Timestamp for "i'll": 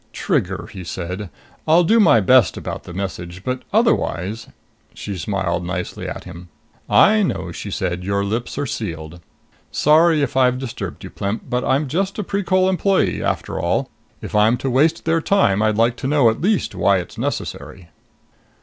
1.67-1.83